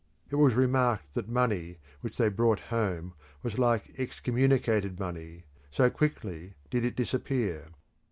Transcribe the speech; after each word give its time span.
It 0.31 0.37
was 0.37 0.55
remarked 0.55 1.13
that 1.13 1.27
the 1.27 1.31
money 1.31 1.77
which 1.99 2.17
they 2.17 2.29
brought 2.29 2.59
home 2.73 3.13
was 3.43 3.59
like 3.59 3.93
excommunicated 3.99 4.99
money, 4.99 5.43
so 5.69 5.91
quickly 5.91 6.55
did 6.71 6.83
it 6.83 6.95
disappear. 6.95 7.67